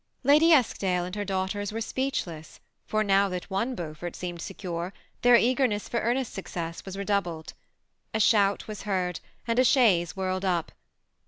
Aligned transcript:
Lady 0.23 0.51
Eskdale 0.51 1.05
And 1.05 1.15
her 1.15 1.23
daughters 1.23 1.71
were 1.71 1.79
speechless, 1.79 2.59
for 2.87 3.03
now 3.03 3.29
that 3.29 3.51
one 3.51 3.75
Beaufort 3.75 4.15
seemed 4.15 4.41
secure, 4.41 4.93
their 5.21 5.35
eagerness 5.35 5.87
for 5.87 5.99
Ernest's 5.99 6.35
aucoess«was 6.35 6.97
redoubled. 6.97 7.53
A 8.11 8.19
shout 8.19 8.67
was 8.67 8.81
heard, 8.81 9.19
and 9.47 9.59
a 9.59 9.63
chaise 9.63 10.15
whirled 10.17 10.43
up. 10.43 10.71